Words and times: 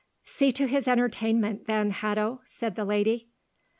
"See 0.25 0.51
to 0.53 0.65
his 0.65 0.87
entertainment, 0.87 1.67
then, 1.67 1.91
Hatto," 1.91 2.41
said 2.43 2.75
the 2.75 2.85
lady. 2.85 3.27